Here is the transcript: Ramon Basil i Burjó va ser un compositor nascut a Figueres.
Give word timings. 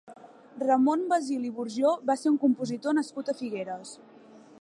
Ramon 0.61 1.03
Basil 1.11 1.45
i 1.49 1.51
Burjó 1.59 1.91
va 2.11 2.15
ser 2.21 2.29
un 2.31 2.39
compositor 2.47 2.97
nascut 3.01 3.29
a 3.29 3.37
Figueres. 3.43 3.93